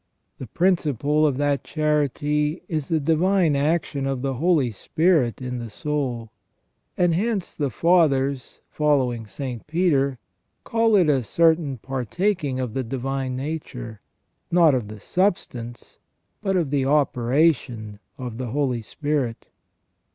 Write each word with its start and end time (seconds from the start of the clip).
The 0.39 0.47
principle 0.47 1.27
of 1.27 1.37
that 1.37 1.63
charity 1.63 2.63
is 2.67 2.87
the 2.89 2.99
divine 2.99 3.55
action 3.55 4.07
of 4.07 4.23
the 4.23 4.33
Holy 4.33 4.71
Spirit 4.71 5.43
in 5.43 5.59
the 5.59 5.69
soul; 5.69 6.31
and 6.97 7.13
hence 7.13 7.53
the 7.53 7.69
Fathers, 7.69 8.61
following 8.67 9.27
St. 9.27 9.67
Peter, 9.67 10.17
call 10.63 10.95
it 10.95 11.07
a 11.07 11.21
certain 11.21 11.77
partaking 11.77 12.59
of 12.59 12.73
the 12.73 12.83
divine 12.83 13.35
nature, 13.35 14.01
not 14.49 14.73
of 14.73 14.87
the 14.87 14.99
substance 14.99 15.99
but 16.41 16.55
of 16.55 16.71
the 16.71 16.83
operation 16.83 17.99
of 18.17 18.39
the 18.39 18.47
Holy 18.47 18.81
Spirit. 18.81 19.49